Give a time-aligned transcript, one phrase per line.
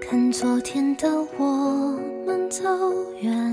[0.00, 1.06] 看昨天的
[1.36, 2.64] 我们走
[3.20, 3.47] 远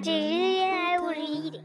[0.00, 1.62] 这里是恋爱物语一点。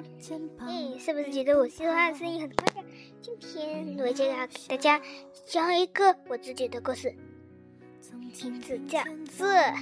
[0.60, 2.84] 嗯，是不是觉得我说话声音很夸张？
[3.24, 5.02] 今天我就要给大家
[5.48, 7.16] 讲一个我自己的故事，
[8.40, 9.02] 名字叫
[9.36, 9.48] 做《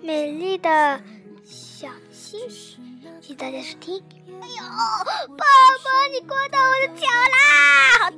[0.00, 0.70] 美丽的》。
[1.44, 4.00] 小星星，谢谢大家收听。
[4.40, 4.54] 哎呦，
[5.36, 5.44] 爸
[5.82, 8.12] 爸，你刮到我的脚啦！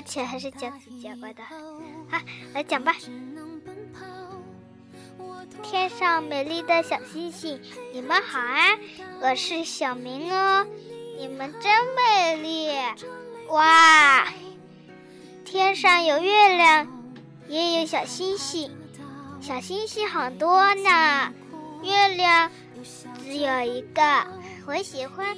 [0.00, 1.42] 而且还是脚趾甲刮的。
[1.44, 2.18] 好，
[2.54, 2.96] 来讲吧。
[5.62, 7.60] 天上美丽的小星星，
[7.92, 8.78] 你们好啊！
[9.20, 10.66] 我是小明哦，
[11.18, 12.70] 你们真美丽。
[13.50, 14.26] 哇，
[15.44, 16.88] 天上有月亮，
[17.46, 18.74] 也有小星星，
[19.42, 21.30] 小星星很多呢。
[21.82, 22.50] 月亮
[23.22, 24.02] 只有一个，
[24.66, 25.36] 我喜欢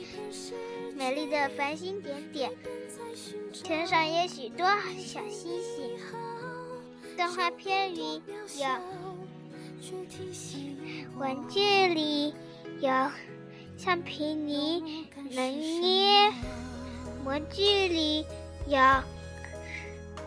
[0.96, 2.50] 美丽的繁星点点，
[3.62, 4.66] 天上有许多
[4.98, 5.98] 小星星。
[7.16, 8.22] 动画片里
[8.56, 8.66] 有，
[11.18, 12.34] 玩具里
[12.80, 12.90] 有
[13.76, 16.32] 橡皮泥能捏，
[17.24, 18.26] 模具里
[18.66, 18.78] 有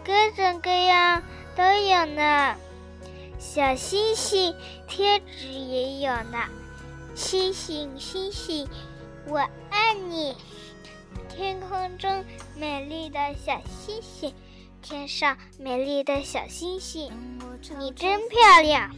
[0.03, 1.23] 各种各样
[1.55, 2.55] 都有呢。
[3.39, 4.55] 小星星
[4.87, 6.47] 贴纸也有呢，
[7.15, 8.67] 星星星星，
[9.27, 9.37] 我
[9.69, 10.35] 爱你。
[11.29, 12.23] 天空中
[12.57, 14.33] 美丽的小星星，
[14.81, 17.11] 天上美丽的小星星，
[17.77, 18.95] 你真漂亮。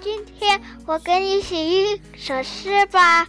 [0.00, 3.28] 今天我给你写一首诗吧，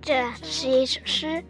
[0.00, 1.42] 这是一首诗。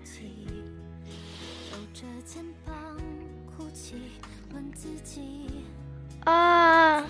[6.25, 7.07] 啊。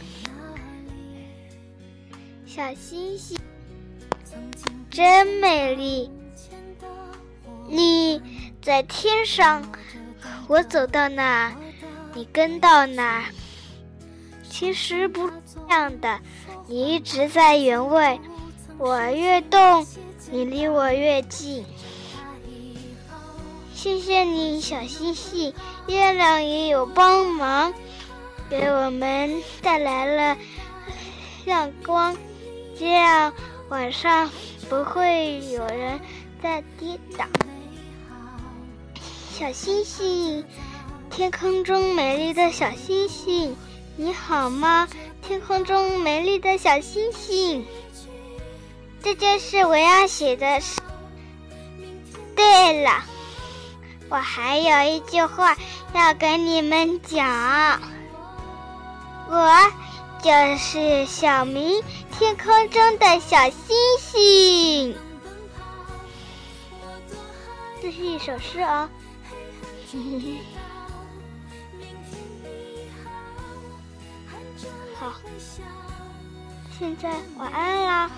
[2.46, 3.38] 小星星
[4.90, 6.07] 真美丽，你
[8.68, 9.62] 在天上，
[10.46, 11.56] 我走到哪，
[12.12, 13.24] 你跟到哪。
[14.50, 16.20] 其实不这样的，
[16.66, 18.20] 你一直在原位，
[18.76, 19.86] 我越动，
[20.30, 21.64] 你离我越近。
[23.72, 25.54] 谢谢你，小星星，
[25.86, 27.72] 月亮也有帮忙，
[28.50, 30.36] 给我们带来了
[31.46, 32.14] 亮光。
[32.78, 33.32] 这样
[33.70, 34.30] 晚上
[34.68, 35.98] 不会有人
[36.42, 37.24] 再跌倒。
[39.38, 40.44] 小星星，
[41.10, 43.56] 天空中美丽的小星星，
[43.94, 44.88] 你好吗？
[45.22, 47.64] 天空中美丽的小星星，
[49.00, 50.80] 这就是我要写的诗。
[52.34, 53.04] 对了，
[54.08, 55.56] 我还有一句话
[55.94, 57.80] 要跟你们讲，
[59.28, 59.54] 我
[60.20, 61.80] 就是小明。
[62.10, 64.96] 天空中的小星星，
[67.80, 68.88] 这是一首诗哦。
[74.98, 75.14] 好，
[76.78, 78.10] 现在晚安啦。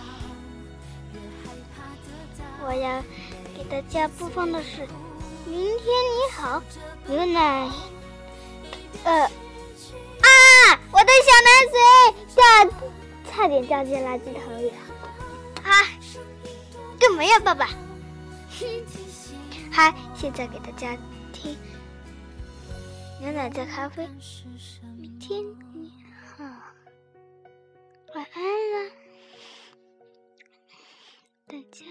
[2.67, 3.01] 我要
[3.57, 4.83] 给大家播放的是
[5.47, 6.61] 《明天你好》，
[7.07, 7.71] 牛奶。
[9.05, 9.31] 呃，啊，
[10.91, 11.79] 我的小奶嘴
[12.35, 12.43] 掉。
[13.31, 14.77] 差点掉进垃圾桶里了，
[15.63, 15.87] 啊！
[16.99, 17.69] 干嘛呀，爸爸？
[19.71, 20.97] 嗨，现在给大家
[21.43, 21.57] 听
[23.19, 24.07] 牛奶加咖啡。
[24.99, 25.43] 明天
[25.73, 25.91] 你
[26.37, 26.45] 好，
[28.15, 28.43] 晚安
[28.85, 28.93] 了，
[31.47, 31.87] 大家。